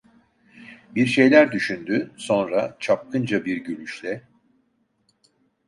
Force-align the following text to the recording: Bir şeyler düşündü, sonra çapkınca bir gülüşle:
Bir 0.95 1.05
şeyler 1.07 1.51
düşündü, 1.51 2.11
sonra 2.17 2.77
çapkınca 2.79 3.45
bir 3.45 3.57
gülüşle: 3.57 4.21